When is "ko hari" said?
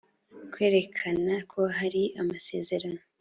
1.51-2.03